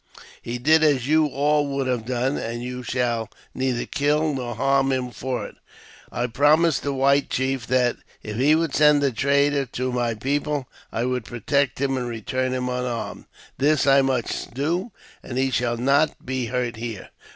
[0.41, 4.91] He did as you all would have done, and you shall neither kill nor harm
[4.91, 5.53] him for it.
[6.11, 10.67] I promised the white chief that, if he would send a trader to my people,
[10.91, 13.25] I would protect him and return him unharmed;
[13.59, 14.91] this I must do,
[15.21, 17.09] and he shall not be hurt here.